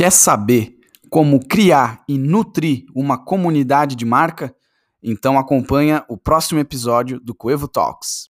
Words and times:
Quer 0.00 0.12
saber 0.12 0.78
como 1.10 1.46
criar 1.46 2.02
e 2.08 2.16
nutrir 2.16 2.86
uma 2.94 3.22
comunidade 3.22 3.94
de 3.94 4.06
marca? 4.06 4.56
Então 5.02 5.38
acompanha 5.38 6.06
o 6.08 6.16
próximo 6.16 6.58
episódio 6.58 7.20
do 7.20 7.34
Coevo 7.34 7.68
Talks. 7.68 8.30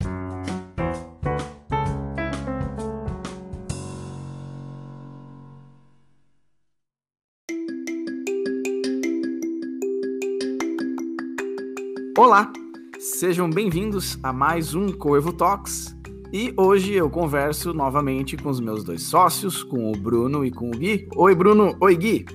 Olá, 12.18 12.50
sejam 12.98 13.50
bem-vindos 13.50 14.18
a 14.24 14.32
mais 14.32 14.74
um 14.74 14.94
Coevo 14.94 15.34
Talks. 15.34 15.97
E 16.32 16.54
hoje 16.58 16.94
eu 16.94 17.10
converso 17.10 17.74
novamente 17.74 18.36
com 18.36 18.50
os 18.50 18.60
meus 18.60 18.84
dois 18.84 19.04
sócios, 19.04 19.64
com 19.64 19.92
o 19.92 19.96
Bruno 19.96 20.44
e 20.44 20.52
com 20.52 20.68
o 20.68 20.72
Gui. 20.72 21.08
Oi, 21.16 21.34
Bruno. 21.34 21.78
Oi, 21.80 21.96
Gui. 21.96 22.26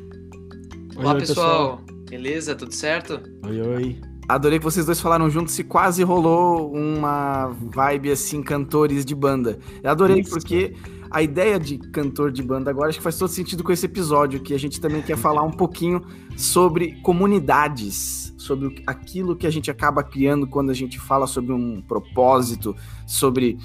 Olá, 0.96 1.12
oi, 1.12 1.20
pessoal. 1.20 1.78
pessoal. 1.78 1.80
Beleza? 2.08 2.54
Tudo 2.54 2.72
certo? 2.72 3.20
Oi, 3.46 3.60
oi. 3.60 4.00
Adorei 4.26 4.58
que 4.58 4.64
vocês 4.64 4.86
dois 4.86 4.98
falaram 4.98 5.28
juntos 5.28 5.58
e 5.58 5.64
quase 5.64 6.02
rolou 6.02 6.72
uma 6.72 7.48
vibe 7.48 8.10
assim, 8.10 8.42
cantores 8.42 9.04
de 9.04 9.14
banda. 9.14 9.58
Eu 9.82 9.90
adorei 9.90 10.20
Isso. 10.20 10.30
porque 10.30 10.74
a 11.10 11.20
ideia 11.20 11.60
de 11.60 11.76
cantor 11.76 12.32
de 12.32 12.42
banda 12.42 12.70
agora 12.70 12.88
acho 12.88 12.98
que 12.98 13.04
faz 13.04 13.18
todo 13.18 13.28
sentido 13.28 13.62
com 13.62 13.72
esse 13.72 13.84
episódio, 13.84 14.40
que 14.40 14.54
a 14.54 14.58
gente 14.58 14.80
também 14.80 15.02
quer 15.02 15.18
falar 15.18 15.42
um 15.42 15.50
pouquinho 15.50 16.00
sobre 16.34 16.98
comunidades, 17.02 18.32
sobre 18.38 18.82
aquilo 18.86 19.36
que 19.36 19.46
a 19.46 19.50
gente 19.50 19.70
acaba 19.70 20.02
criando 20.02 20.46
quando 20.46 20.70
a 20.70 20.74
gente 20.74 20.98
fala 20.98 21.26
sobre 21.26 21.52
um 21.52 21.82
propósito, 21.82 22.74
sobre 23.06 23.58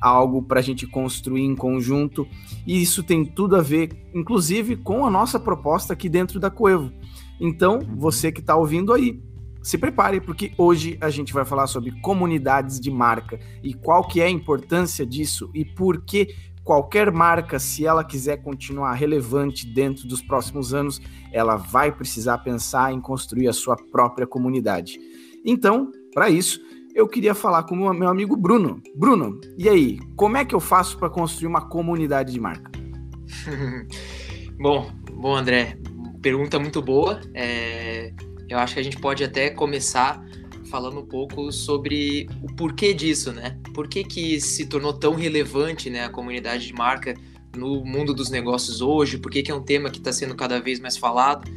algo 0.00 0.42
para 0.42 0.60
a 0.60 0.62
gente 0.62 0.86
construir 0.86 1.42
em 1.42 1.56
conjunto. 1.56 2.26
E 2.66 2.80
isso 2.82 3.02
tem 3.02 3.24
tudo 3.24 3.56
a 3.56 3.62
ver, 3.62 3.90
inclusive, 4.14 4.76
com 4.76 5.04
a 5.04 5.10
nossa 5.10 5.38
proposta 5.40 5.92
aqui 5.92 6.08
dentro 6.08 6.38
da 6.38 6.50
Coevo. 6.50 6.92
Então, 7.40 7.80
você 7.96 8.30
que 8.30 8.40
está 8.40 8.54
ouvindo 8.56 8.92
aí, 8.92 9.20
se 9.62 9.78
prepare, 9.78 10.20
porque 10.20 10.52
hoje 10.58 10.98
a 11.00 11.08
gente 11.08 11.32
vai 11.32 11.44
falar 11.44 11.66
sobre 11.66 11.90
comunidades 12.02 12.78
de 12.78 12.90
marca 12.90 13.40
e 13.62 13.72
qual 13.72 14.06
que 14.06 14.20
é 14.20 14.26
a 14.26 14.30
importância 14.30 15.06
disso 15.06 15.50
e 15.54 15.64
por 15.64 16.04
que 16.04 16.28
qualquer 16.62 17.10
marca, 17.10 17.58
se 17.58 17.86
ela 17.86 18.04
quiser 18.04 18.42
continuar 18.42 18.94
relevante 18.94 19.66
dentro 19.66 20.06
dos 20.06 20.22
próximos 20.22 20.72
anos, 20.74 21.00
ela 21.32 21.56
vai 21.56 21.92
precisar 21.92 22.38
pensar 22.38 22.92
em 22.92 23.00
construir 23.00 23.48
a 23.48 23.52
sua 23.52 23.76
própria 23.76 24.26
comunidade. 24.26 24.98
Então, 25.44 25.90
para 26.12 26.30
isso, 26.30 26.60
eu 26.94 27.08
queria 27.08 27.34
falar 27.34 27.64
com 27.64 27.74
o 27.74 27.92
meu 27.92 28.08
amigo 28.08 28.36
Bruno. 28.36 28.80
Bruno, 28.94 29.40
e 29.58 29.68
aí, 29.68 29.98
como 30.14 30.36
é 30.36 30.44
que 30.44 30.54
eu 30.54 30.60
faço 30.60 30.96
para 30.96 31.10
construir 31.10 31.48
uma 31.48 31.68
comunidade 31.68 32.32
de 32.32 32.38
marca? 32.38 32.70
bom, 34.56 34.90
bom, 35.12 35.34
André, 35.34 35.76
pergunta 36.22 36.58
muito 36.58 36.80
boa. 36.80 37.20
É, 37.34 38.12
eu 38.48 38.58
acho 38.58 38.74
que 38.74 38.80
a 38.80 38.82
gente 38.82 38.98
pode 38.98 39.24
até 39.24 39.50
começar 39.50 40.24
falando 40.70 41.00
um 41.00 41.06
pouco 41.06 41.50
sobre 41.50 42.28
o 42.42 42.54
porquê 42.54 42.94
disso, 42.94 43.32
né? 43.32 43.58
Por 43.74 43.88
que, 43.88 44.04
que 44.04 44.40
se 44.40 44.66
tornou 44.66 44.92
tão 44.92 45.14
relevante 45.14 45.90
né, 45.90 46.04
a 46.04 46.08
comunidade 46.08 46.66
de 46.66 46.72
marca 46.72 47.14
no 47.56 47.84
mundo 47.84 48.14
dos 48.14 48.30
negócios 48.30 48.80
hoje? 48.80 49.18
Por 49.18 49.32
que, 49.32 49.42
que 49.42 49.50
é 49.50 49.54
um 49.54 49.62
tema 49.62 49.90
que 49.90 49.98
está 49.98 50.12
sendo 50.12 50.34
cada 50.34 50.60
vez 50.60 50.78
mais 50.78 50.96
falado? 50.96 51.50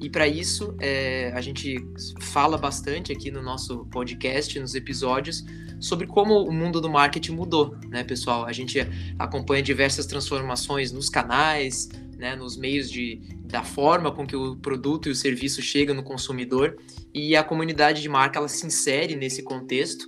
E 0.00 0.10
para 0.10 0.26
isso, 0.26 0.74
é, 0.80 1.32
a 1.34 1.40
gente 1.40 1.76
fala 2.20 2.58
bastante 2.58 3.12
aqui 3.12 3.30
no 3.30 3.42
nosso 3.42 3.86
podcast, 3.86 4.58
nos 4.58 4.74
episódios, 4.74 5.44
sobre 5.80 6.06
como 6.06 6.42
o 6.42 6.52
mundo 6.52 6.80
do 6.80 6.90
marketing 6.90 7.32
mudou, 7.32 7.76
né, 7.88 8.04
pessoal? 8.04 8.44
A 8.44 8.52
gente 8.52 8.78
acompanha 9.18 9.62
diversas 9.62 10.06
transformações 10.06 10.92
nos 10.92 11.08
canais, 11.08 11.88
né, 12.18 12.36
nos 12.36 12.56
meios 12.56 12.90
de, 12.90 13.20
da 13.44 13.62
forma 13.62 14.10
com 14.10 14.26
que 14.26 14.36
o 14.36 14.56
produto 14.56 15.08
e 15.08 15.12
o 15.12 15.14
serviço 15.14 15.60
chegam 15.60 15.94
no 15.94 16.02
consumidor 16.02 16.76
e 17.12 17.36
a 17.36 17.42
comunidade 17.42 18.02
de 18.02 18.08
marca 18.08 18.38
ela 18.38 18.48
se 18.48 18.66
insere 18.66 19.14
nesse 19.14 19.42
contexto 19.42 20.06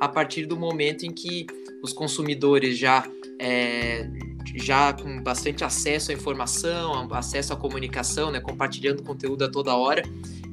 a 0.00 0.08
partir 0.08 0.46
do 0.46 0.56
momento 0.56 1.04
em 1.04 1.12
que 1.12 1.46
os 1.82 1.92
consumidores 1.92 2.78
já 2.78 3.04
é, 3.38 4.08
já 4.58 4.92
com 4.92 5.22
bastante 5.22 5.64
acesso 5.64 6.10
à 6.10 6.14
informação, 6.14 7.08
acesso 7.12 7.52
à 7.52 7.56
comunicação, 7.56 8.30
né, 8.30 8.40
compartilhando 8.40 9.02
conteúdo 9.02 9.44
a 9.44 9.48
toda 9.48 9.74
hora, 9.74 10.02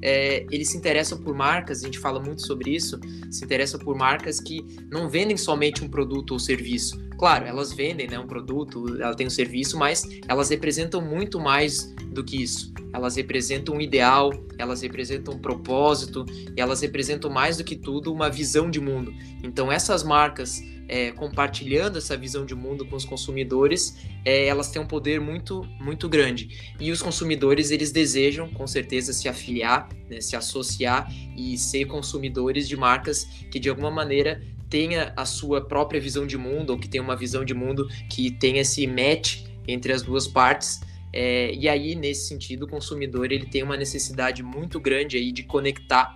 é, 0.02 0.46
eles 0.52 0.70
se 0.70 0.78
interessam 0.78 1.18
por 1.18 1.34
marcas, 1.34 1.82
a 1.82 1.86
gente 1.86 2.00
fala 2.00 2.20
muito 2.20 2.46
sobre 2.46 2.76
isso, 2.76 3.00
se 3.32 3.44
interessam 3.44 3.80
por 3.80 3.96
marcas 3.96 4.40
que 4.40 4.66
não 4.90 5.10
vendem 5.10 5.38
somente 5.38 5.84
um 5.84 5.90
produto 5.90 6.32
ou 6.32 6.40
serviço. 6.40 7.04
Claro, 7.18 7.46
elas 7.46 7.72
vendem 7.72 8.08
né, 8.08 8.20
um 8.20 8.28
produto, 8.28 9.02
ela 9.02 9.16
tem 9.16 9.28
um 9.28 9.30
serviço, 9.30 9.78
mas 9.78 10.04
elas 10.28 10.50
representam 10.50 11.02
muito 11.02 11.40
mais 11.40 11.94
do 12.12 12.24
que 12.24 12.42
isso. 12.42 12.74
Elas 12.94 13.16
representam 13.16 13.76
um 13.76 13.82
ideal, 13.82 14.32
elas 14.58 14.82
representam 14.82 15.34
um 15.34 15.40
propósito, 15.40 16.26
elas 16.56 16.82
representam 16.82 17.30
mais 17.30 17.58
do 17.58 17.64
que 17.64 17.76
tudo 17.76 18.12
uma 18.14 18.30
visão 18.30 18.70
de 18.70 18.80
mundo. 18.80 19.14
Então 19.44 19.72
essas 19.72 20.04
marcas 20.04 20.62
é, 20.88 21.12
compartilhando 21.12 21.98
essa 21.98 22.16
visão 22.16 22.46
de 22.46 22.54
mundo 22.54 22.86
com 22.86 22.96
os 22.96 23.06
consumidores, 23.06 23.98
é, 24.24 24.48
elas 24.48 24.70
têm 24.70 24.82
um 24.82 24.86
poder 24.88 25.20
muito, 25.20 25.64
muito 25.80 26.08
grande. 26.08 26.74
E 26.80 26.92
os 26.92 27.02
consumidores, 27.02 27.72
eles 27.72 27.92
desejam, 27.92 28.50
com 28.50 28.68
certeza, 28.68 29.12
se 29.14 29.28
afiliar, 29.28 29.90
né, 30.10 30.22
se 30.22 30.36
associar 30.36 31.12
e 31.36 31.58
ser 31.58 31.86
consumidores 31.86 32.68
de 32.68 32.78
marcas 32.78 33.24
que, 33.52 33.60
de 33.60 33.70
alguma 33.70 33.92
maneira, 33.92 34.42
tenha 34.70 35.14
a 35.16 35.26
sua 35.26 35.62
própria 35.62 36.00
visão 36.00 36.26
de 36.26 36.38
mundo, 36.38 36.72
ou 36.72 36.80
que 36.80 36.88
tenha 36.88 37.04
uma 37.04 37.16
visão 37.16 37.46
de 37.46 37.54
mundo 37.54 37.88
que 38.10 38.32
tenha 38.32 38.62
esse 38.62 38.86
match 38.88 39.44
entre 39.68 39.94
as 39.94 40.02
duas 40.02 40.28
partes. 40.28 40.82
É, 41.14 41.54
e 41.54 41.70
aí, 41.70 41.96
nesse 41.96 42.28
sentido, 42.28 42.64
o 42.64 42.68
consumidor 42.68 43.32
ele 43.32 43.46
tem 43.46 43.64
uma 43.64 43.78
necessidade 43.78 44.44
muito 44.44 44.80
grande 44.80 45.18
aí 45.18 45.32
de 45.32 45.44
conectar 45.44 46.16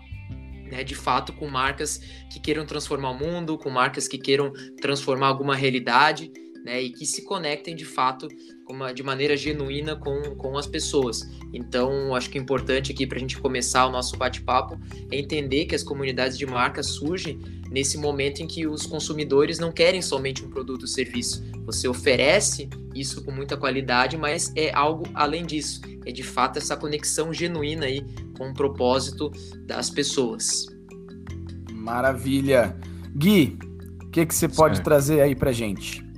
né, 0.70 0.84
de 0.84 0.96
fato 0.96 1.34
com 1.34 1.48
marcas 1.48 2.00
que 2.30 2.40
queiram 2.40 2.66
transformar 2.66 3.12
o 3.12 3.18
mundo, 3.18 3.58
com 3.58 3.70
marcas 3.70 4.08
que 4.08 4.18
queiram 4.18 4.52
transformar 4.80 5.28
alguma 5.28 5.56
realidade, 5.56 6.32
né, 6.64 6.82
e 6.82 6.90
que 6.92 7.06
se 7.06 7.24
conectem 7.24 7.76
de 7.76 7.86
fato 7.86 8.28
uma, 8.68 8.94
de 8.94 9.02
maneira 9.02 9.36
genuína 9.36 9.96
com, 9.96 10.22
com 10.36 10.58
as 10.58 10.68
pessoas. 10.68 11.28
Então, 11.54 12.16
acho 12.16 12.30
que 12.30 12.38
é 12.38 12.42
importante 12.42 12.92
aqui 12.92 13.08
para 13.08 13.18
a 13.18 13.20
gente 13.20 13.38
começar 13.38 13.86
o 13.86 13.92
nosso 13.92 14.18
bate-papo 14.18 14.80
é 15.12 15.18
entender 15.18 15.66
que 15.66 15.76
as 15.76 15.84
comunidades 15.84 16.38
de 16.38 16.46
marcas 16.46 16.88
surgem 16.88 17.40
nesse 17.72 17.98
momento 17.98 18.42
em 18.42 18.48
que 18.48 18.68
os 18.68 18.86
consumidores 18.86 19.60
não 19.60 19.72
querem 19.72 20.02
somente 20.02 20.44
um 20.44 20.50
produto 20.50 20.84
ou 20.84 20.88
serviço. 20.88 21.44
Você 21.66 21.88
oferece 21.88 22.70
isso 22.96 23.24
com 23.24 23.32
muita 23.32 23.58
qualidade, 23.58 24.18
mas 24.18 24.52
é 24.56 24.74
algo 24.74 25.06
além 25.14 25.46
disso. 25.46 25.82
É 26.06 26.12
de 26.12 26.24
fato 26.24 26.58
essa 26.58 26.76
conexão 26.76 27.34
genuína 27.34 27.86
aí 27.86 28.04
com 28.38 28.50
o 28.50 28.54
propósito 28.54 29.32
das 29.66 29.90
pessoas. 29.90 30.66
Maravilha. 31.72 32.76
Gui, 33.16 33.58
o 34.04 34.10
que, 34.10 34.26
que 34.26 34.34
você 34.34 34.48
pode 34.48 34.82
trazer 34.82 35.22
aí 35.22 35.36
para 35.36 35.52
gente? 35.52 36.09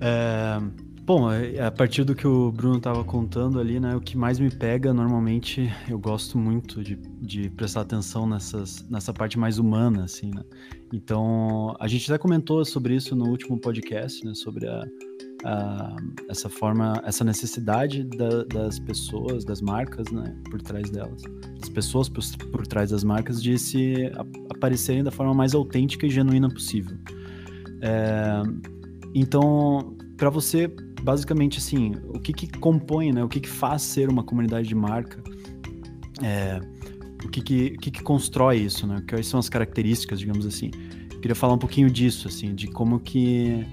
É, 0.00 0.60
bom, 1.02 1.32
é, 1.32 1.60
a 1.60 1.70
partir 1.70 2.04
do 2.04 2.14
que 2.14 2.26
o 2.26 2.52
Bruno 2.52 2.76
estava 2.76 3.02
contando 3.02 3.58
ali, 3.58 3.80
né, 3.80 3.96
o 3.96 4.00
que 4.00 4.16
mais 4.16 4.38
me 4.38 4.50
pega, 4.50 4.92
normalmente, 4.92 5.72
eu 5.88 5.98
gosto 5.98 6.36
muito 6.38 6.82
de, 6.82 6.96
de 7.20 7.50
prestar 7.50 7.80
atenção 7.80 8.26
nessas, 8.26 8.86
nessa 8.88 9.12
parte 9.12 9.38
mais 9.38 9.58
humana, 9.58 10.04
assim, 10.04 10.30
né? 10.34 10.42
Então, 10.92 11.74
a 11.80 11.88
gente 11.88 12.10
até 12.10 12.18
comentou 12.18 12.64
sobre 12.64 12.94
isso 12.94 13.16
no 13.16 13.28
último 13.28 13.58
podcast, 13.58 14.24
né, 14.24 14.34
sobre 14.34 14.68
a, 14.68 14.84
a, 15.44 15.96
essa 16.28 16.48
forma, 16.48 17.00
essa 17.04 17.24
necessidade 17.24 18.04
da, 18.04 18.44
das 18.44 18.78
pessoas, 18.78 19.44
das 19.44 19.60
marcas, 19.60 20.10
né, 20.10 20.36
por 20.50 20.60
trás 20.62 20.90
delas, 20.90 21.22
das 21.58 21.68
pessoas 21.68 22.08
por, 22.08 22.22
por 22.50 22.66
trás 22.66 22.90
das 22.90 23.02
marcas, 23.02 23.42
de 23.42 23.58
se 23.58 24.10
aparecerem 24.50 25.02
da 25.02 25.10
forma 25.10 25.34
mais 25.34 25.54
autêntica 25.54 26.06
e 26.06 26.10
genuína 26.10 26.48
possível. 26.48 26.96
É, 27.80 28.42
então, 29.14 29.96
para 30.16 30.30
você, 30.30 30.68
basicamente, 31.02 31.58
assim, 31.58 31.92
o 32.08 32.18
que, 32.18 32.32
que 32.32 32.46
compõe, 32.58 33.12
né, 33.12 33.22
o 33.24 33.28
que, 33.28 33.40
que 33.40 33.48
faz 33.48 33.82
ser 33.82 34.08
uma 34.08 34.22
comunidade 34.22 34.68
de 34.68 34.74
marca? 34.74 35.22
É, 36.22 36.60
o 37.24 37.28
que 37.28 37.42
que, 37.42 37.70
que 37.78 37.90
que 37.90 38.02
constrói 38.02 38.58
isso, 38.58 38.86
né? 38.86 39.02
Quais 39.08 39.26
são 39.26 39.40
as 39.40 39.48
características, 39.48 40.20
digamos 40.20 40.46
assim? 40.46 40.70
Eu 41.12 41.20
queria 41.20 41.34
falar 41.34 41.54
um 41.54 41.58
pouquinho 41.58 41.90
disso, 41.90 42.28
assim, 42.28 42.54
de 42.54 42.68
como 42.68 43.00
que 43.00 43.66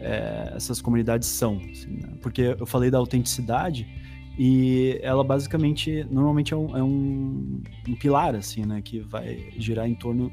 é, 0.00 0.52
essas 0.54 0.80
comunidades 0.80 1.28
são. 1.28 1.60
Assim, 1.70 1.98
né? 2.00 2.14
Porque 2.20 2.56
eu 2.58 2.66
falei 2.66 2.90
da 2.90 2.98
autenticidade 2.98 3.86
e 4.38 4.98
ela 5.02 5.24
basicamente, 5.24 6.06
normalmente 6.10 6.54
é 6.54 6.56
um, 6.56 6.76
é 6.76 6.82
um, 6.82 7.62
um, 7.88 7.94
pilar, 7.96 8.34
assim, 8.34 8.64
né? 8.64 8.80
Que 8.82 9.00
vai 9.00 9.50
girar 9.58 9.88
em 9.88 9.94
torno 9.94 10.32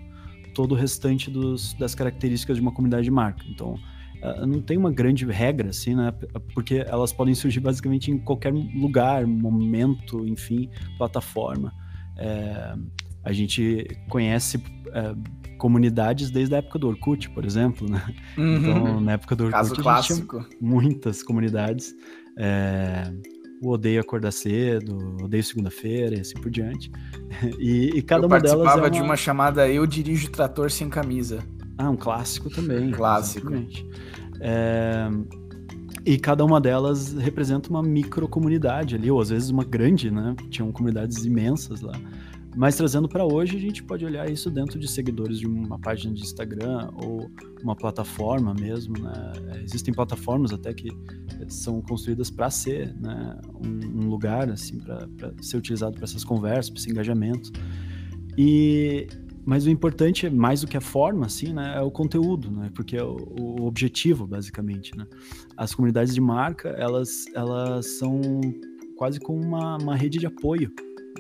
todo 0.54 0.74
o 0.74 0.76
restante 0.76 1.30
dos, 1.30 1.74
das 1.74 1.96
características 1.96 2.58
de 2.58 2.62
uma 2.62 2.72
comunidade 2.72 3.04
de 3.04 3.12
marca. 3.12 3.44
Então, 3.50 3.80
não 4.46 4.62
tem 4.62 4.78
uma 4.78 4.92
grande 4.92 5.26
regra, 5.26 5.70
assim, 5.70 5.96
né? 5.96 6.14
Porque 6.54 6.84
elas 6.88 7.14
podem 7.14 7.34
surgir 7.34 7.60
basicamente 7.60 8.12
em 8.12 8.18
qualquer 8.18 8.54
lugar, 8.54 9.26
momento, 9.26 10.28
enfim, 10.28 10.70
plataforma. 10.98 11.74
É, 12.18 12.76
a 13.24 13.32
gente 13.32 13.88
conhece 14.10 14.62
é, 14.88 15.16
comunidades 15.58 16.32
desde 16.32 16.56
a 16.56 16.58
época 16.58 16.80
do 16.80 16.88
Orkut, 16.88 17.30
por 17.30 17.46
exemplo, 17.46 17.90
né? 17.90 18.04
Uhum. 18.38 18.58
Então, 18.58 19.02
na 19.02 19.12
época 19.14 19.36
do 19.36 19.46
Orkut, 19.46 19.58
Caso 19.58 19.76
clássico. 19.82 20.46
muitas 20.60 21.24
comunidades. 21.24 21.96
É, 22.38 23.12
o 23.62 23.72
Odeio 23.72 24.00
Acordar 24.00 24.32
Cedo, 24.32 25.18
Odeio 25.22 25.44
Segunda-feira 25.44 26.16
e 26.16 26.22
assim 26.22 26.36
por 26.40 26.50
diante. 26.50 26.92
E, 27.60 27.92
e 27.96 28.02
cada 28.02 28.24
eu 28.24 28.28
uma 28.28 28.40
delas. 28.40 28.54
Eu 28.54 28.64
participava 28.64 28.80
é 28.80 28.82
uma... 28.82 28.90
de 28.90 29.02
uma 29.02 29.16
chamada 29.16 29.70
Eu 29.70 29.86
Dirijo 29.86 30.30
Trator 30.32 30.72
Sem 30.72 30.90
Camisa. 30.90 31.40
Ah, 31.80 31.90
um 31.90 31.96
clássico 31.96 32.50
também. 32.50 32.92
Clássico. 32.92 33.54
É... 34.42 35.10
E 36.06 36.18
cada 36.18 36.44
uma 36.44 36.60
delas 36.60 37.14
representa 37.14 37.70
uma 37.70 37.82
micro 37.82 38.28
comunidade 38.28 38.96
ali, 38.96 39.10
ou 39.10 39.22
às 39.22 39.30
vezes 39.30 39.50
uma 39.50 39.64
grande, 39.64 40.12
né? 40.12 40.36
Tinham 40.50 40.72
comunidades 40.74 41.24
imensas 41.24 41.80
lá. 41.80 41.94
Mas 42.54 42.76
trazendo 42.76 43.08
para 43.08 43.24
hoje, 43.24 43.56
a 43.56 43.60
gente 43.60 43.82
pode 43.82 44.04
olhar 44.04 44.30
isso 44.30 44.50
dentro 44.50 44.78
de 44.78 44.90
seguidores 44.90 45.40
de 45.40 45.48
uma 45.48 45.80
página 45.80 46.14
de 46.14 46.22
Instagram 46.22 46.90
ou 46.96 47.32
uma 47.64 47.76
plataforma 47.78 48.54
mesmo, 48.54 48.98
né? 49.00 49.32
Existem 49.64 49.94
plataformas 49.94 50.52
até 50.52 50.74
que 50.74 50.90
são 51.48 51.82
construídas 51.82 52.30
para 52.30 52.50
ser 52.50 52.94
né, 53.00 53.40
um, 53.66 54.02
um, 54.02 54.10
lugar 54.10 54.50
assim 54.50 54.80
para 54.80 55.08
ser 55.42 55.56
utilizado 55.56 55.96
para 55.96 56.04
essas 56.04 56.26
conversas, 56.26 56.70
para 56.70 56.80
esse 56.82 56.90
engajamento. 56.90 57.52
E 58.38 59.08
mas 59.46 59.66
o 59.66 59.70
importante 59.70 60.30
mais 60.30 60.62
do 60.62 60.68
que 60.68 60.78
a 60.78 60.82
forma, 60.82 61.26
assim, 61.26 61.54
né? 61.54 61.76
É 61.78 61.82
o 61.82 61.92
conteúdo, 61.92 62.52
né? 62.52 62.70
Porque 62.74 62.98
é 62.98 63.04
o, 63.04 63.18
o 63.40 63.66
objetivo, 63.66 64.28
basicamente, 64.28 64.96
né? 64.98 65.06
As 65.58 65.74
comunidades 65.74 66.14
de 66.14 66.22
marca, 66.22 66.70
elas, 66.70 67.26
elas 67.34 67.86
são 67.98 68.22
quase 68.96 69.20
como 69.20 69.42
uma, 69.42 69.78
uma 69.78 69.96
rede 69.96 70.20
de 70.20 70.26
apoio 70.26 70.72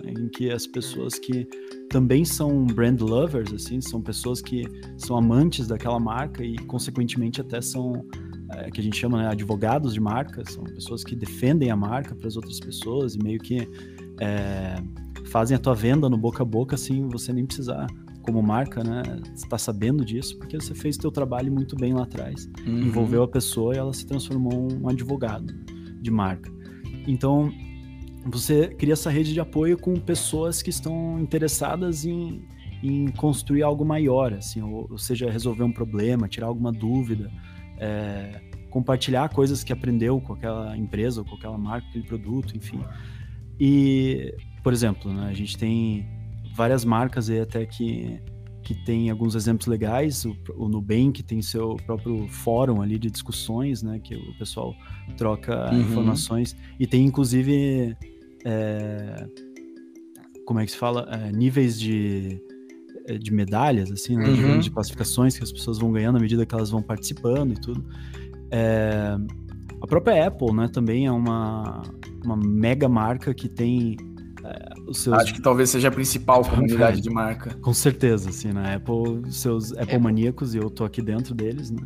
em 0.03 0.27
que 0.29 0.51
as 0.51 0.67
pessoas 0.67 1.17
que 1.17 1.47
também 1.89 2.23
são 2.23 2.65
brand 2.65 2.99
lovers, 3.01 3.53
assim, 3.53 3.81
são 3.81 4.01
pessoas 4.01 4.41
que 4.41 4.63
são 4.97 5.17
amantes 5.17 5.67
daquela 5.67 5.99
marca 5.99 6.43
e, 6.43 6.57
consequentemente, 6.57 7.41
até 7.41 7.61
são 7.61 8.05
é, 8.51 8.69
que 8.71 8.79
a 8.79 8.83
gente 8.83 8.97
chama 8.97 9.17
né, 9.17 9.27
advogados 9.27 9.93
de 9.93 9.99
marca, 9.99 10.43
são 10.49 10.63
pessoas 10.63 11.03
que 11.03 11.15
defendem 11.15 11.71
a 11.71 11.75
marca 11.75 12.15
para 12.15 12.27
as 12.27 12.35
outras 12.35 12.59
pessoas 12.59 13.15
e 13.15 13.19
meio 13.19 13.39
que 13.39 13.67
é, 14.19 14.75
fazem 15.25 15.55
a 15.55 15.59
tua 15.59 15.75
venda 15.75 16.09
no 16.09 16.17
boca 16.17 16.43
a 16.43 16.45
boca, 16.45 16.75
assim, 16.75 17.07
você 17.07 17.33
nem 17.33 17.45
precisar 17.45 17.87
como 18.29 18.43
marca, 18.43 18.83
né, 18.83 19.01
está 19.33 19.57
sabendo 19.57 20.05
disso, 20.05 20.37
porque 20.37 20.55
você 20.55 20.75
fez 20.75 20.95
o 20.97 20.99
teu 20.99 21.11
trabalho 21.11 21.51
muito 21.51 21.75
bem 21.75 21.93
lá 21.93 22.03
atrás, 22.03 22.47
uhum. 22.65 22.81
envolveu 22.81 23.23
a 23.23 23.27
pessoa 23.27 23.73
e 23.73 23.77
ela 23.79 23.91
se 23.91 24.05
transformou 24.05 24.71
um 24.71 24.87
advogado 24.87 25.51
de 25.99 26.11
marca. 26.11 26.51
Então, 27.07 27.51
você 28.23 28.67
cria 28.67 28.93
essa 28.93 29.09
rede 29.09 29.33
de 29.33 29.39
apoio 29.39 29.79
com 29.79 29.95
pessoas 29.95 30.61
que 30.61 30.69
estão 30.69 31.19
interessadas 31.19 32.05
em, 32.05 32.47
em 32.83 33.07
construir 33.07 33.63
algo 33.63 33.83
maior, 33.83 34.33
assim, 34.33 34.61
ou, 34.61 34.87
ou, 34.91 34.97
seja, 34.99 35.31
resolver 35.31 35.63
um 35.63 35.71
problema, 35.71 36.27
tirar 36.27 36.45
alguma 36.45 36.71
dúvida, 36.71 37.31
é, 37.79 38.41
compartilhar 38.69 39.29
coisas 39.29 39.63
que 39.63 39.73
aprendeu 39.73 40.21
com 40.21 40.33
aquela 40.33 40.77
empresa 40.77 41.21
ou 41.21 41.25
com 41.25 41.35
aquela 41.35 41.57
marca, 41.57 41.87
aquele 41.87 42.05
produto, 42.05 42.55
enfim. 42.55 42.79
E, 43.59 44.35
por 44.61 44.71
exemplo, 44.71 45.11
né, 45.11 45.29
a 45.29 45.33
gente 45.33 45.57
tem 45.57 46.18
várias 46.55 46.85
marcas 46.85 47.29
aí 47.29 47.39
até 47.39 47.65
que 47.65 48.21
que 48.69 48.75
tem 48.75 49.09
alguns 49.09 49.33
exemplos 49.33 49.65
legais. 49.65 50.25
O, 50.25 50.35
o 50.55 50.69
Nubank 50.69 51.23
tem 51.23 51.41
seu 51.41 51.75
próprio 51.87 52.27
fórum 52.27 52.83
ali 52.83 52.99
de 52.99 53.09
discussões, 53.09 53.81
né? 53.81 53.99
Que 53.99 54.15
o 54.15 54.37
pessoal 54.37 54.75
troca 55.17 55.71
uhum. 55.71 55.81
informações. 55.81 56.55
E 56.79 56.85
tem, 56.85 57.03
inclusive, 57.03 57.97
é, 58.45 59.25
como 60.45 60.59
é 60.59 60.65
que 60.65 60.71
se 60.71 60.77
fala? 60.77 61.07
É, 61.09 61.31
níveis 61.31 61.79
de, 61.79 62.39
é, 63.07 63.17
de 63.17 63.33
medalhas, 63.33 63.91
assim, 63.91 64.15
né? 64.15 64.29
Uhum. 64.29 64.59
De 64.59 64.69
classificações 64.69 65.35
que 65.35 65.43
as 65.43 65.51
pessoas 65.51 65.79
vão 65.79 65.91
ganhando 65.91 66.17
à 66.17 66.21
medida 66.21 66.45
que 66.45 66.53
elas 66.53 66.69
vão 66.69 66.83
participando 66.83 67.53
e 67.53 67.59
tudo. 67.59 67.83
É, 68.51 69.17
a 69.81 69.87
própria 69.87 70.27
Apple, 70.27 70.53
né, 70.53 70.67
também 70.67 71.07
é 71.07 71.11
uma, 71.11 71.81
uma 72.23 72.35
mega 72.35 72.87
marca 72.87 73.33
que 73.33 73.49
tem 73.49 73.95
seus... 74.93 75.15
Acho 75.17 75.33
que 75.33 75.41
talvez 75.41 75.69
seja 75.69 75.87
a 75.87 75.91
principal 75.91 76.43
comunidade 76.43 77.01
de 77.01 77.09
marca. 77.09 77.55
Com 77.61 77.73
certeza, 77.73 78.29
assim, 78.29 78.51
né? 78.51 78.75
Apple, 78.75 79.31
seus 79.31 79.71
Apple 79.73 79.95
é. 79.95 79.99
maníacos, 79.99 80.55
e 80.55 80.57
eu 80.57 80.69
tô 80.69 80.83
aqui 80.83 81.01
dentro 81.01 81.33
deles, 81.33 81.71
né? 81.71 81.81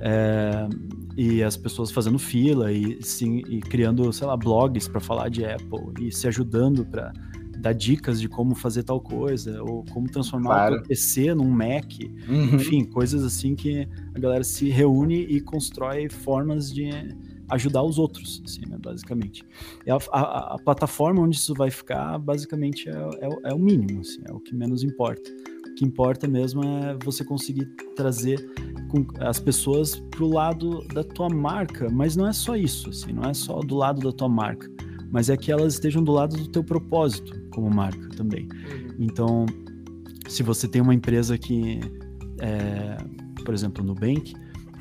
É, 0.00 0.68
e 1.16 1.42
as 1.42 1.56
pessoas 1.56 1.90
fazendo 1.90 2.18
fila 2.18 2.70
e, 2.70 3.02
sim, 3.02 3.42
e 3.48 3.60
criando, 3.60 4.12
sei 4.12 4.26
lá, 4.26 4.36
blogs 4.36 4.88
para 4.88 5.00
falar 5.00 5.28
de 5.28 5.44
Apple 5.44 5.94
e 6.00 6.12
se 6.12 6.28
ajudando 6.28 6.84
para 6.84 7.12
dar 7.58 7.72
dicas 7.72 8.20
de 8.20 8.28
como 8.28 8.54
fazer 8.54 8.82
tal 8.82 9.00
coisa, 9.00 9.62
ou 9.62 9.84
como 9.90 10.08
transformar 10.08 10.68
claro. 10.68 10.76
o 10.76 10.82
PC 10.82 11.34
num 11.34 11.50
Mac, 11.50 11.86
uhum. 12.28 12.54
enfim, 12.54 12.84
coisas 12.84 13.24
assim 13.24 13.54
que 13.54 13.88
a 14.14 14.18
galera 14.18 14.44
se 14.44 14.68
reúne 14.68 15.22
e 15.22 15.40
constrói 15.40 16.08
formas 16.08 16.72
de 16.72 16.90
ajudar 17.50 17.82
os 17.82 17.98
outros, 17.98 18.42
assim, 18.44 18.62
né, 18.68 18.76
basicamente. 18.78 19.44
E 19.86 19.90
a, 19.90 19.96
a, 20.12 20.54
a, 20.54 20.58
plataforma 20.58 21.22
onde 21.22 21.36
isso 21.36 21.54
vai 21.54 21.70
ficar, 21.70 22.18
basicamente, 22.18 22.88
é, 22.88 22.92
é, 22.92 23.50
é, 23.50 23.54
o 23.54 23.58
mínimo, 23.58 24.00
assim, 24.00 24.20
é 24.24 24.32
o 24.32 24.40
que 24.40 24.54
menos 24.54 24.82
importa. 24.82 25.30
O 25.70 25.74
que 25.74 25.84
importa 25.84 26.26
mesmo 26.26 26.62
é 26.64 26.96
você 27.04 27.24
conseguir 27.24 27.66
trazer 27.94 28.44
as 29.20 29.38
pessoas 29.38 29.96
pro 30.10 30.26
lado 30.26 30.86
da 30.88 31.04
tua 31.04 31.28
marca, 31.28 31.88
mas 31.90 32.16
não 32.16 32.26
é 32.26 32.32
só 32.32 32.56
isso, 32.56 32.90
assim, 32.90 33.12
não 33.12 33.28
é 33.28 33.34
só 33.34 33.60
do 33.60 33.76
lado 33.76 34.00
da 34.00 34.12
tua 34.12 34.28
marca, 34.28 34.68
mas 35.10 35.28
é 35.28 35.36
que 35.36 35.52
elas 35.52 35.74
estejam 35.74 36.02
do 36.02 36.12
lado 36.12 36.36
do 36.36 36.48
teu 36.48 36.64
propósito 36.64 37.32
como 37.50 37.70
marca 37.70 38.08
também. 38.16 38.44
Uhum. 38.44 38.96
Então, 38.98 39.46
se 40.28 40.42
você 40.42 40.66
tem 40.66 40.80
uma 40.82 40.94
empresa 40.94 41.38
que, 41.38 41.80
é, 42.40 42.96
por 43.44 43.54
exemplo, 43.54 43.84
no 43.84 43.94
Nubank, 43.94 44.34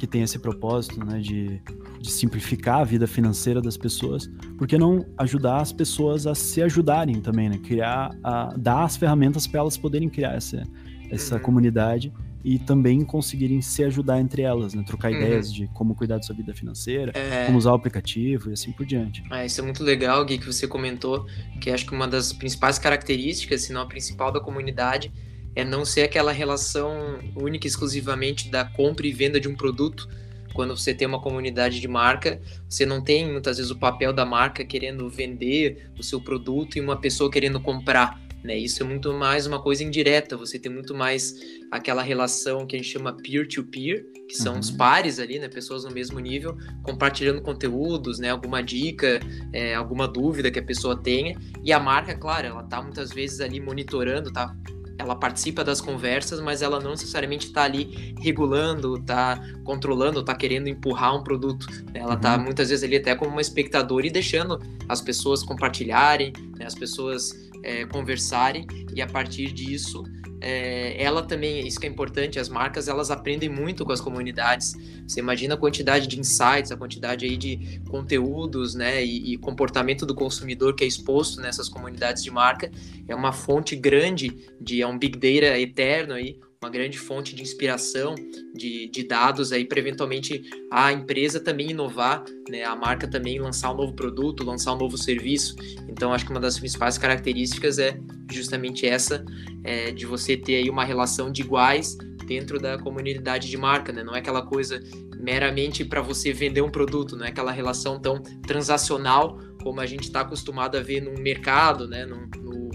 que 0.06 0.12
tem 0.12 0.22
esse 0.22 0.40
propósito, 0.40 1.04
né, 1.04 1.20
de 1.20 1.62
de 2.06 2.12
simplificar 2.12 2.82
a 2.82 2.84
vida 2.84 3.08
financeira 3.08 3.60
das 3.60 3.76
pessoas, 3.76 4.30
por 4.58 4.68
que 4.68 4.78
não 4.78 5.06
ajudar 5.18 5.58
as 5.58 5.74
pessoas 5.74 6.28
a 6.28 6.36
se 6.36 6.62
ajudarem 6.62 7.20
também, 7.20 7.50
né? 7.50 7.58
Criar, 7.58 8.16
a, 8.24 8.54
dar 8.56 8.84
as 8.84 8.96
ferramentas 8.96 9.48
para 9.48 9.62
elas 9.62 9.76
poderem 9.76 10.08
criar 10.08 10.36
essa, 10.36 10.64
essa 11.10 11.36
uhum. 11.36 11.42
comunidade 11.42 12.14
e 12.44 12.60
também 12.60 13.04
conseguirem 13.04 13.60
se 13.60 13.84
ajudar 13.84 14.20
entre 14.20 14.44
elas, 14.44 14.76
né? 14.76 14.84
Trocar 14.86 15.12
uhum. 15.12 15.18
ideias 15.18 15.52
de 15.52 15.68
como 15.74 15.96
cuidar 15.96 16.18
da 16.18 16.24
sua 16.24 16.36
vida 16.36 16.54
financeira, 16.54 17.12
é... 17.16 17.48
como 17.48 17.58
usar 17.58 17.72
o 17.72 17.76
aplicativo 17.76 18.52
e 18.52 18.54
assim 18.54 18.72
por 18.72 18.86
diante. 18.86 19.24
É, 19.32 19.46
isso 19.46 19.60
é 19.60 19.64
muito 19.64 19.84
legal, 19.84 20.24
Gui, 20.24 20.38
que 20.38 20.46
você 20.46 20.68
comentou, 20.68 21.26
que 21.60 21.72
acho 21.72 21.88
que 21.88 21.94
uma 21.94 22.08
das 22.08 22.32
principais 22.32 22.78
características, 22.78 23.64
se 23.64 23.74
não 23.74 23.82
a 23.82 23.86
principal 23.88 24.32
da 24.32 24.40
comunidade, 24.40 25.12
é 25.56 25.64
não 25.64 25.86
ser 25.86 26.04
aquela 26.04 26.32
relação 26.32 27.20
única 27.36 27.66
e 27.66 27.70
exclusivamente 27.70 28.50
da 28.50 28.66
compra 28.66 29.08
e 29.08 29.14
venda 29.14 29.40
de 29.40 29.48
um 29.48 29.56
produto, 29.56 30.08
quando 30.54 30.76
você 30.76 30.94
tem 30.94 31.08
uma 31.08 31.22
comunidade 31.22 31.82
de 31.82 31.88
marca, 31.88 32.42
você 32.68 32.86
não 32.86 33.02
tem 33.02 33.30
muitas 33.30 33.58
vezes 33.58 33.72
o 33.72 33.76
papel 33.78 34.14
da 34.14 34.26
marca 34.26 34.64
querendo 34.64 35.10
vender 35.10 35.92
o 36.00 36.04
seu 36.04 36.22
produto 36.22 36.78
e 36.78 36.82
uma 36.82 36.96
pessoa 36.96 37.30
querendo 37.30 37.60
comprar. 37.60 38.24
Né? 38.42 38.58
Isso 38.58 38.82
é 38.84 38.86
muito 38.86 39.12
mais 39.12 39.48
uma 39.48 39.60
coisa 39.62 39.84
indireta, 39.84 40.38
você 40.38 40.60
tem 40.60 40.72
muito 40.72 40.94
mais 40.94 41.34
aquela 41.72 42.04
relação 42.04 42.66
que 42.66 42.76
a 42.76 42.80
gente 42.80 42.92
chama 42.92 43.12
peer-to-peer, 43.12 44.06
-peer, 44.06 44.28
que 44.28 44.36
são 44.36 44.54
uhum. 44.54 44.60
os 44.60 44.72
pares 44.72 45.20
ali, 45.20 45.40
né? 45.40 45.50
pessoas 45.50 45.84
no 45.84 45.92
mesmo 45.92 46.20
nível, 46.20 46.56
compartilhando 46.84 47.42
conteúdos, 47.42 48.20
né? 48.20 48.30
alguma 48.30 48.62
dica, 48.62 49.20
é, 49.52 49.74
alguma 49.74 50.08
dúvida 50.08 50.52
que 50.52 50.60
a 50.60 50.64
pessoa 50.64 50.96
tenha, 50.96 51.38
e 51.64 51.74
a 51.74 51.80
marca, 51.80 52.16
claro, 52.16 52.48
ela 52.48 52.62
está 52.62 52.82
muitas 52.82 53.12
vezes 53.12 53.42
ali 53.42 53.60
monitorando, 53.60 54.32
tá 54.32 54.56
ela 54.98 55.16
participa 55.16 55.64
das 55.64 55.82
conversas, 55.82 56.40
mas 56.40 56.62
ela 56.62 56.80
não 56.80 56.92
necessariamente 56.92 57.48
está 57.48 57.64
ali 57.64 58.16
regulando, 58.22 58.96
está 58.96 59.42
controlando, 59.64 60.22
está 60.22 60.34
querendo 60.34 60.68
empurrar 60.68 61.16
um 61.16 61.24
produto. 61.24 61.68
Né? 61.94 62.00
Ela 62.00 62.16
está 62.16 62.36
uhum. 62.36 62.44
muitas 62.44 62.70
vezes 62.70 62.84
ali 62.84 62.96
até 62.96 63.16
como 63.16 63.32
uma 63.32 63.42
espectadora 63.42 64.08
e 64.08 64.10
deixando 64.10 64.60
as 64.88 65.02
pessoas 65.02 65.44
compartilharem, 65.44 66.32
né? 66.58 66.66
as 66.66 66.76
pessoas 66.76 67.34
é, 67.66 67.86
conversarem 67.86 68.66
e 68.96 69.02
a 69.02 69.08
partir 69.08 69.52
disso 69.52 70.04
é, 70.42 71.02
ela 71.02 71.24
também, 71.24 71.66
isso 71.66 71.80
que 71.80 71.88
é 71.88 71.90
importante, 71.90 72.40
as 72.40 72.50
marcas 72.50 72.88
elas 72.88 73.10
aprendem 73.10 73.50
muito 73.50 73.84
com 73.84 73.92
as 73.92 74.00
comunidades. 74.00 74.76
Você 75.08 75.20
imagina 75.20 75.56
a 75.56 75.58
quantidade 75.58 76.06
de 76.06 76.20
insights, 76.20 76.72
a 76.72 76.78
quantidade 76.78 77.26
aí 77.26 77.36
de 77.36 77.82
conteúdos, 77.90 78.76
né, 78.76 79.04
e, 79.04 79.34
e, 79.34 79.38
comportamento 79.38 80.06
do 80.06 80.14
consumidor 80.14 80.76
que 80.76 80.84
é 80.84 80.88
exposto 80.88 81.42
nessas 81.42 81.68
comunidades 81.68 82.24
de 82.24 82.30
marca. 82.30 82.70
É 83.08 83.16
uma 83.16 83.32
fonte 83.32 83.76
grande 83.76 84.36
de, 84.62 84.84
é 84.84 84.88
um 84.88 85.00
big 85.00 85.18
data 85.18 85.60
eterno 85.60 86.14
aí, 86.14 86.38
uma 86.66 86.70
grande 86.72 86.98
fonte 86.98 87.36
de 87.36 87.44
inspiração, 87.44 88.16
de, 88.54 88.88
de 88.88 89.04
dados 89.04 89.52
aí 89.52 89.64
para 89.66 89.80
eventualmente 89.80 90.42
a 90.72 90.92
empresa 90.92 91.40
também 91.40 91.70
inovar, 91.70 92.26
né, 92.50 92.64
a 92.64 92.76
marca 92.76 93.08
também 93.08 93.40
lançar 93.40 93.72
um 93.72 93.78
novo 93.78 93.94
produto, 93.94 94.44
lançar 94.44 94.74
um 94.74 94.78
novo 94.78 94.98
serviço. 94.98 95.56
Então, 95.88 96.12
acho 96.12 96.26
que 96.26 96.32
uma 96.32 96.40
das 96.40 96.58
principais 96.58 96.98
características 96.98 97.78
é 97.78 98.00
justamente 98.32 98.88
essa, 98.88 99.24
é, 99.64 99.92
de 99.92 100.08
você 100.08 100.36
ter 100.36 100.56
aí 100.56 100.70
uma 100.70 100.84
relação 100.84 101.32
de 101.32 101.44
iguais 101.44 101.96
dentro 102.26 102.60
da 102.60 102.80
comunidade 102.80 103.48
de 103.48 103.58
marca, 103.58 103.94
né? 103.94 104.04
Não 104.04 104.16
é 104.16 104.20
aquela 104.20 104.42
coisa 104.42 104.82
meramente 105.20 105.86
para 105.86 106.02
você 106.02 106.34
vender 106.34 106.62
um 106.62 106.70
produto, 106.72 107.16
não 107.16 107.26
é 107.26 107.30
aquela 107.30 107.52
relação 107.52 108.00
tão 108.00 108.22
transacional 108.42 109.40
como 109.62 109.80
a 109.80 109.86
gente 109.86 110.04
está 110.04 110.22
acostumado 110.22 110.78
a 110.78 110.82
ver 110.82 111.02
no 111.02 111.14
mercado, 111.14 111.88
né? 111.88 112.06
No, 112.06 112.28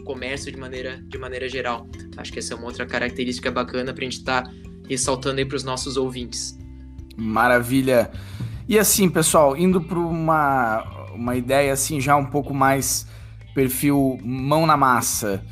comércio 0.02 0.50
de 0.50 0.58
maneira, 0.58 1.02
de 1.06 1.18
maneira 1.18 1.48
geral. 1.48 1.86
Acho 2.16 2.32
que 2.32 2.38
essa 2.38 2.54
é 2.54 2.56
uma 2.56 2.66
outra 2.66 2.86
característica 2.86 3.50
bacana 3.50 3.92
para 3.92 4.02
a 4.02 4.04
gente 4.04 4.18
estar 4.18 4.42
tá 4.42 4.50
ressaltando 4.88 5.38
aí 5.38 5.44
para 5.44 5.56
os 5.56 5.64
nossos 5.64 5.96
ouvintes. 5.96 6.58
Maravilha. 7.16 8.10
E 8.68 8.78
assim, 8.78 9.08
pessoal, 9.08 9.56
indo 9.56 9.80
para 9.80 9.98
uma 9.98 11.00
uma 11.14 11.36
ideia 11.36 11.72
assim 11.72 12.00
já 12.00 12.16
um 12.16 12.26
pouco 12.26 12.54
mais 12.54 13.06
perfil 13.54 14.18
mão 14.22 14.66
na 14.66 14.76
massa. 14.76 15.44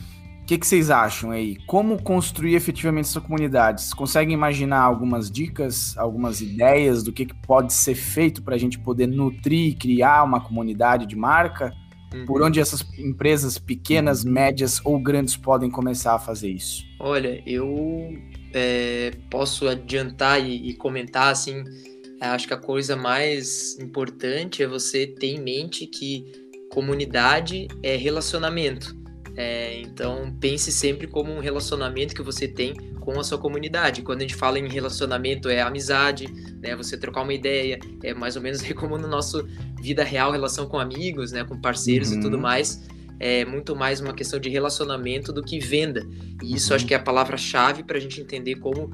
O 0.42 0.46
que, 0.48 0.56
que 0.56 0.66
vocês 0.66 0.88
acham 0.88 1.30
aí? 1.30 1.58
Como 1.66 2.02
construir 2.02 2.54
efetivamente 2.54 3.04
essa 3.04 3.20
comunidade? 3.20 3.82
Vocês 3.82 3.92
conseguem 3.92 4.32
imaginar 4.32 4.80
algumas 4.80 5.30
dicas, 5.30 5.96
algumas 5.98 6.40
ideias 6.40 7.02
do 7.02 7.12
que, 7.12 7.26
que 7.26 7.34
pode 7.34 7.74
ser 7.74 7.94
feito 7.94 8.42
para 8.42 8.54
a 8.54 8.58
gente 8.58 8.78
poder 8.78 9.06
nutrir 9.06 9.72
e 9.72 9.74
criar 9.74 10.24
uma 10.24 10.40
comunidade 10.40 11.04
de 11.04 11.14
marca? 11.14 11.74
Uhum. 12.12 12.24
Por 12.24 12.42
onde 12.42 12.58
essas 12.58 12.84
empresas 12.98 13.58
pequenas, 13.58 14.24
médias 14.24 14.80
ou 14.84 14.98
grandes 14.98 15.36
podem 15.36 15.70
começar 15.70 16.14
a 16.14 16.18
fazer 16.18 16.50
isso? 16.50 16.84
Olha, 16.98 17.42
eu 17.46 18.16
é, 18.52 19.12
posso 19.30 19.68
adiantar 19.68 20.42
e, 20.42 20.70
e 20.70 20.74
comentar 20.74 21.32
assim. 21.32 21.62
Acho 22.20 22.48
que 22.48 22.54
a 22.54 22.58
coisa 22.58 22.96
mais 22.96 23.78
importante 23.78 24.62
é 24.62 24.66
você 24.66 25.06
ter 25.06 25.28
em 25.28 25.40
mente 25.40 25.86
que 25.86 26.24
comunidade 26.70 27.68
é 27.82 27.96
relacionamento. 27.96 28.96
É, 29.40 29.80
então 29.82 30.36
pense 30.40 30.72
sempre 30.72 31.06
como 31.06 31.32
um 31.32 31.38
relacionamento 31.38 32.12
que 32.12 32.22
você 32.22 32.48
tem 32.48 32.74
com 32.98 33.20
a 33.20 33.22
sua 33.22 33.38
comunidade. 33.38 34.02
Quando 34.02 34.18
a 34.18 34.22
gente 34.22 34.34
fala 34.34 34.58
em 34.58 34.68
relacionamento 34.68 35.48
é 35.48 35.60
amizade, 35.60 36.26
né? 36.60 36.74
Você 36.74 36.98
trocar 36.98 37.22
uma 37.22 37.32
ideia, 37.32 37.78
é 38.02 38.12
mais 38.12 38.34
ou 38.34 38.42
menos 38.42 38.60
como 38.74 38.98
no 38.98 39.06
nosso 39.06 39.46
vida 39.80 40.02
real, 40.02 40.32
relação 40.32 40.66
com 40.66 40.76
amigos, 40.76 41.30
né? 41.30 41.44
Com 41.44 41.56
parceiros 41.56 42.10
uhum. 42.10 42.18
e 42.18 42.20
tudo 42.20 42.34
uhum. 42.34 42.42
mais. 42.42 42.84
É 43.20 43.44
muito 43.44 43.76
mais 43.76 44.00
uma 44.00 44.12
questão 44.12 44.40
de 44.40 44.48
relacionamento 44.48 45.32
do 45.32 45.40
que 45.40 45.60
venda. 45.60 46.04
E 46.42 46.56
isso 46.56 46.70
uhum. 46.70 46.76
acho 46.76 46.86
que 46.86 46.92
é 46.92 46.96
a 46.96 47.00
palavra-chave 47.00 47.84
para 47.84 47.96
a 47.96 48.00
gente 48.00 48.20
entender 48.20 48.56
como 48.56 48.90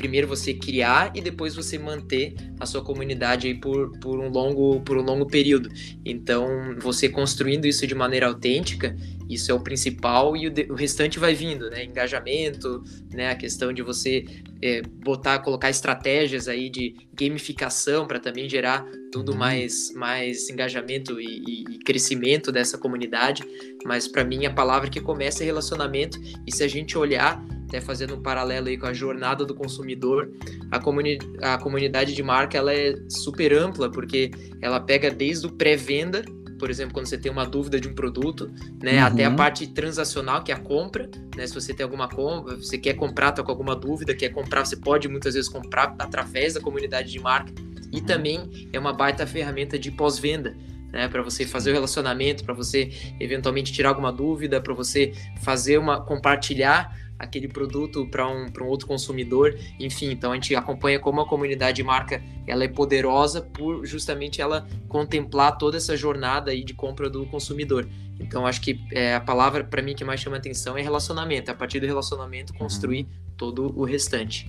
primeiro 0.00 0.26
você 0.26 0.54
criar 0.54 1.12
e 1.14 1.20
depois 1.20 1.54
você 1.54 1.78
manter 1.78 2.34
a 2.58 2.64
sua 2.64 2.82
comunidade 2.82 3.46
aí 3.48 3.54
por, 3.54 3.90
por, 3.98 4.18
um 4.18 4.30
longo, 4.30 4.80
por 4.80 4.96
um 4.96 5.02
longo 5.02 5.26
período. 5.26 5.68
Então, 6.06 6.74
você 6.80 7.06
construindo 7.06 7.66
isso 7.66 7.86
de 7.86 7.94
maneira 7.94 8.26
autêntica, 8.26 8.96
isso 9.28 9.52
é 9.52 9.54
o 9.54 9.60
principal 9.60 10.34
e 10.34 10.46
o, 10.46 10.50
de, 10.50 10.66
o 10.70 10.74
restante 10.74 11.18
vai 11.18 11.34
vindo, 11.34 11.68
né? 11.68 11.84
Engajamento, 11.84 12.82
né? 13.12 13.30
A 13.30 13.34
questão 13.34 13.74
de 13.74 13.82
você 13.82 14.24
é, 14.62 14.80
botar, 14.80 15.38
colocar 15.40 15.68
estratégias 15.68 16.48
aí 16.48 16.70
de 16.70 16.96
gamificação 17.12 18.06
para 18.06 18.18
também 18.18 18.48
gerar 18.48 18.82
tudo 19.12 19.32
uhum. 19.32 19.38
mais, 19.38 19.92
mais 19.94 20.48
engajamento 20.48 21.20
e, 21.20 21.42
e, 21.46 21.74
e 21.74 21.78
crescimento 21.80 22.50
dessa 22.50 22.78
comunidade. 22.78 23.44
Mas 23.84 24.08
para 24.08 24.24
mim 24.24 24.46
a 24.46 24.50
palavra 24.50 24.88
que 24.88 25.00
começa 25.00 25.42
é 25.42 25.46
relacionamento 25.46 26.18
e 26.46 26.50
se 26.50 26.64
a 26.64 26.68
gente 26.68 26.96
olhar 26.96 27.38
até 27.70 27.80
fazendo 27.80 28.16
um 28.16 28.20
paralelo 28.20 28.66
aí 28.66 28.76
com 28.76 28.86
a 28.86 28.92
jornada 28.92 29.46
do 29.46 29.54
consumidor, 29.54 30.28
a, 30.72 30.80
comuni 30.80 31.18
a 31.40 31.56
comunidade 31.56 32.12
de 32.12 32.22
marca 32.22 32.58
ela 32.58 32.74
é 32.74 32.96
super 33.08 33.54
ampla, 33.54 33.88
porque 33.88 34.32
ela 34.60 34.80
pega 34.80 35.08
desde 35.08 35.46
o 35.46 35.52
pré-venda, 35.52 36.24
por 36.58 36.68
exemplo, 36.68 36.92
quando 36.92 37.06
você 37.06 37.16
tem 37.16 37.30
uma 37.30 37.46
dúvida 37.46 37.80
de 37.80 37.88
um 37.88 37.94
produto, 37.94 38.52
né, 38.82 38.98
uhum. 38.98 39.06
até 39.06 39.24
a 39.24 39.30
parte 39.30 39.68
transacional, 39.68 40.42
que 40.42 40.50
é 40.50 40.54
a 40.54 40.58
compra, 40.58 41.08
né, 41.36 41.46
se 41.46 41.54
você 41.54 41.72
tem 41.72 41.84
alguma 41.84 42.08
compra, 42.08 42.56
você 42.56 42.76
quer 42.76 42.94
comprar, 42.94 43.32
tá 43.32 43.42
com 43.42 43.50
alguma 43.52 43.76
dúvida, 43.76 44.14
quer 44.14 44.30
comprar, 44.30 44.64
você 44.64 44.76
pode 44.76 45.08
muitas 45.08 45.34
vezes 45.34 45.48
comprar 45.48 45.94
através 45.98 46.54
da 46.54 46.60
comunidade 46.60 47.10
de 47.10 47.20
marca, 47.20 47.52
e 47.92 47.98
uhum. 47.98 48.04
também 48.04 48.68
é 48.72 48.78
uma 48.78 48.92
baita 48.92 49.24
ferramenta 49.26 49.78
de 49.78 49.92
pós-venda, 49.92 50.56
né, 50.92 51.06
para 51.06 51.22
você 51.22 51.46
fazer 51.46 51.70
o 51.70 51.74
relacionamento, 51.74 52.44
para 52.44 52.52
você 52.52 52.90
eventualmente 53.20 53.72
tirar 53.72 53.90
alguma 53.90 54.12
dúvida, 54.12 54.60
para 54.60 54.74
você 54.74 55.12
fazer 55.40 55.78
uma 55.78 56.00
compartilhar 56.00 57.09
aquele 57.20 57.46
produto 57.46 58.06
para 58.06 58.26
um, 58.26 58.46
um 58.46 58.66
outro 58.66 58.86
consumidor, 58.86 59.56
enfim, 59.78 60.10
então 60.10 60.32
a 60.32 60.34
gente 60.34 60.56
acompanha 60.56 60.98
como 60.98 61.20
a 61.20 61.28
comunidade 61.28 61.76
de 61.76 61.82
marca 61.82 62.22
ela 62.46 62.64
é 62.64 62.68
poderosa 62.68 63.42
por 63.42 63.84
justamente 63.86 64.40
ela 64.40 64.66
contemplar 64.88 65.58
toda 65.58 65.76
essa 65.76 65.96
jornada 65.96 66.50
aí 66.50 66.64
de 66.64 66.72
compra 66.72 67.10
do 67.10 67.26
consumidor. 67.26 67.86
Então 68.18 68.46
acho 68.46 68.60
que 68.60 68.80
é, 68.90 69.14
a 69.14 69.20
palavra 69.20 69.62
para 69.62 69.82
mim 69.82 69.94
que 69.94 70.04
mais 70.04 70.20
chama 70.20 70.38
atenção 70.38 70.76
é 70.76 70.82
relacionamento. 70.82 71.50
A 71.50 71.54
partir 71.54 71.78
do 71.80 71.86
relacionamento 71.86 72.54
construir 72.54 73.02
uhum. 73.02 73.34
todo 73.36 73.78
o 73.78 73.84
restante. 73.84 74.46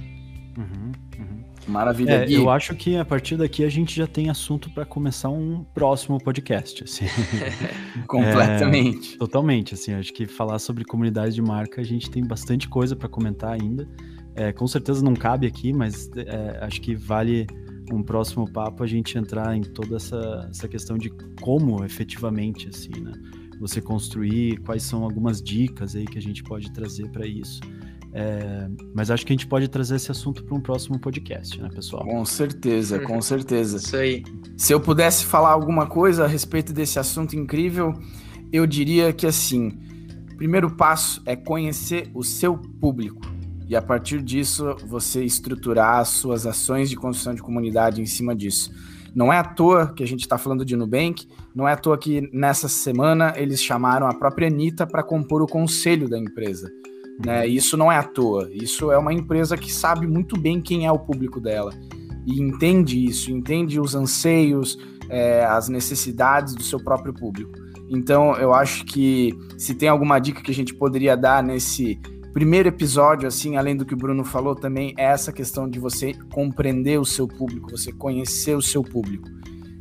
Uhum, 0.58 0.92
uhum. 1.20 1.41
Maravilha. 1.68 2.26
É, 2.26 2.32
eu 2.32 2.50
acho 2.50 2.76
que 2.76 2.98
a 2.98 3.06
partir 3.06 3.38
daqui 3.38 3.64
a 3.64 3.70
gente 3.70 3.96
já 3.96 4.08
tem 4.08 4.30
assunto 4.30 4.70
para 4.70 4.86
começar 4.86 5.30
um 5.30 5.64
próximo 5.64 6.18
podcast. 6.18 6.84
Assim. 6.84 7.06
Completamente. 8.08 9.16
É, 9.16 9.18
totalmente. 9.18 9.74
Assim, 9.74 9.94
acho 9.94 10.12
que 10.14 10.26
falar 10.26 10.60
sobre 10.60 10.84
comunidade 10.84 11.36
de 11.36 11.42
marca 11.42 11.82
a 11.82 11.84
gente 11.84 12.10
tem 12.10 12.26
bastante 12.26 12.68
coisa 12.68 12.96
para 12.96 13.08
comentar 13.08 13.54
ainda. 13.54 13.88
É, 14.36 14.52
com 14.52 14.66
certeza 14.66 15.04
não 15.04 15.14
cabe 15.14 15.46
aqui, 15.46 15.74
mas 15.74 16.10
é, 16.16 16.60
acho 16.62 16.82
que 16.82 16.96
vale 16.96 17.46
um 17.92 18.02
próximo 18.02 18.50
papo 18.50 18.84
a 18.84 18.88
gente 18.88 19.18
entrar 19.18 19.56
em 19.56 19.62
toda 19.62 19.98
essa, 19.98 20.48
essa 20.50 20.68
questão 20.68 20.98
de 20.98 21.10
como 21.42 21.84
efetivamente 21.84 22.70
assim, 22.70 23.02
né? 23.02 23.12
Você 23.60 23.80
construir, 23.82 24.58
quais 24.62 24.82
são 24.82 25.04
algumas 25.04 25.42
dicas 25.42 25.96
aí 25.96 26.06
que 26.06 26.18
a 26.18 26.22
gente 26.22 26.42
pode 26.44 26.72
trazer 26.72 27.10
para 27.10 27.28
isso. 27.28 27.60
É, 28.14 28.68
mas 28.94 29.10
acho 29.10 29.26
que 29.26 29.32
a 29.32 29.36
gente 29.36 29.48
pode 29.48 29.68
trazer 29.68 29.96
esse 29.96 30.12
assunto 30.12 30.44
para 30.44 30.56
um 30.56 30.60
próximo 30.60 31.00
podcast, 31.00 31.62
né, 31.62 31.70
pessoal? 31.70 32.04
Com 32.04 32.26
certeza, 32.26 33.00
com 33.00 33.16
uhum. 33.16 33.22
certeza. 33.22 33.78
Isso 33.78 33.96
aí. 33.96 34.24
Se 34.58 34.74
eu 34.74 34.80
pudesse 34.80 35.26
falar 35.26 35.52
alguma 35.52 35.88
coisa 35.88 36.26
a 36.26 36.28
respeito 36.28 36.74
desse 36.74 37.00
assunto 37.00 37.36
incrível, 37.36 37.94
eu 38.52 38.68
diria 38.68 39.14
que 39.14 39.26
assim, 39.26 39.80
primeiro 40.38 40.76
passo 40.76 41.22
é 41.26 41.36
conhecer 41.36 42.12
o 42.14 42.24
seu 42.24 42.58
público. 42.58 43.22
E 43.68 43.76
a 43.76 43.82
partir 43.82 44.22
disso, 44.22 44.76
você 44.86 45.24
estruturar 45.24 46.00
as 46.00 46.10
suas 46.10 46.46
ações 46.46 46.90
de 46.90 46.98
construção 46.98 47.34
de 47.34 47.42
comunidade 47.42 48.02
em 48.02 48.06
cima 48.06 48.36
disso. 48.36 48.70
Não 49.16 49.32
é 49.32 49.38
à 49.38 49.44
toa 49.44 49.94
que 49.94 50.04
a 50.04 50.08
gente 50.08 50.22
está 50.22 50.38
falando 50.38 50.66
de 50.66 50.76
Nubank, 50.76 51.26
não 51.56 51.68
é 51.68 51.74
à 51.74 51.78
toa 51.78 51.98
que 51.98 52.30
nessa 52.34 52.68
semana 52.68 53.34
eles 53.38 53.62
chamaram 53.62 54.08
a 54.08 54.14
própria 54.14 54.48
Anitta 54.48 54.86
para 54.86 55.04
compor 55.04 55.42
o 55.42 55.48
conselho 55.48 56.10
da 56.10 56.20
empresa. 56.20 56.70
Né? 57.26 57.48
Isso 57.48 57.78
não 57.78 57.92
é 57.92 57.98
à 57.98 58.04
toa. 58.04 58.50
Isso 58.52 58.92
é 58.92 58.98
uma 58.98 59.14
empresa 59.14 59.58
que 59.58 59.72
sabe 59.72 60.08
muito 60.08 60.40
bem 60.40 60.62
quem 60.62 60.86
é 60.86 60.92
o 60.92 61.00
público 61.00 61.40
dela 61.40 61.72
e 62.26 62.42
entende 62.42 63.04
isso, 63.04 63.32
entende 63.32 63.80
os 63.80 63.96
anseios, 63.96 64.78
é, 65.10 65.44
as 65.46 65.68
necessidades 65.70 66.54
do 66.54 66.64
seu 66.64 66.80
próprio 66.80 67.14
público. 67.14 67.52
Então, 67.90 68.36
eu 68.36 68.54
acho 68.54 68.86
que 68.86 69.38
se 69.58 69.76
tem 69.76 69.90
alguma 69.90 70.18
dica 70.20 70.42
que 70.42 70.52
a 70.52 70.54
gente 70.54 70.74
poderia 70.74 71.18
dar 71.18 71.44
nesse 71.44 72.00
primeiro 72.32 72.70
episódio, 72.70 73.28
assim, 73.28 73.58
além 73.58 73.76
do 73.76 73.86
que 73.86 73.94
o 73.94 73.98
Bruno 73.98 74.24
falou, 74.24 74.56
também 74.56 74.94
é 74.98 75.06
essa 75.06 75.34
questão 75.34 75.70
de 75.70 75.78
você 75.80 76.14
compreender 76.32 77.00
o 77.00 77.06
seu 77.06 77.28
público, 77.28 77.72
você 77.72 77.92
conhecer 77.92 78.56
o 78.56 78.62
seu 78.62 78.82
público. 78.82 79.28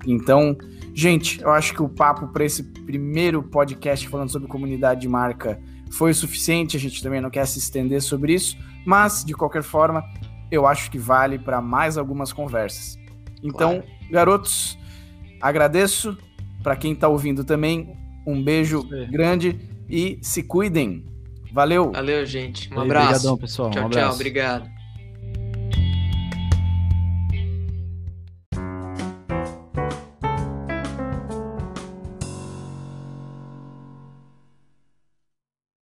Então, 0.04 0.56
gente, 0.92 1.40
eu 1.40 1.50
acho 1.50 1.72
que 1.72 1.82
o 1.82 1.88
papo 1.88 2.26
para 2.28 2.44
esse 2.44 2.64
primeiro 2.64 3.42
podcast 3.44 4.08
falando 4.08 4.30
sobre 4.30 4.48
comunidade 4.48 5.02
de 5.02 5.08
marca 5.08 5.60
foi 5.90 6.12
o 6.12 6.14
suficiente, 6.14 6.76
a 6.76 6.80
gente 6.80 7.02
também 7.02 7.20
não 7.20 7.30
quer 7.30 7.46
se 7.46 7.58
estender 7.58 8.00
sobre 8.00 8.34
isso, 8.34 8.56
mas 8.86 9.24
de 9.24 9.34
qualquer 9.34 9.62
forma, 9.62 10.04
eu 10.50 10.66
acho 10.66 10.90
que 10.90 10.98
vale 10.98 11.38
para 11.38 11.60
mais 11.60 11.98
algumas 11.98 12.32
conversas. 12.32 12.98
Então, 13.42 13.80
claro. 13.80 14.10
garotos, 14.10 14.78
agradeço 15.40 16.16
para 16.62 16.76
quem 16.76 16.92
está 16.92 17.08
ouvindo 17.08 17.44
também. 17.44 17.96
Um 18.26 18.42
beijo 18.42 18.86
grande 19.10 19.58
e 19.88 20.18
se 20.22 20.42
cuidem. 20.42 21.04
Valeu. 21.52 21.90
Valeu, 21.92 22.24
gente. 22.24 22.72
Um 22.72 22.80
abraço. 22.80 23.08
Obrigadão, 23.08 23.36
pessoal. 23.36 23.70
Tchau, 23.70 23.86
um 23.86 23.90
tchau. 23.90 24.14
Obrigado. 24.14 24.79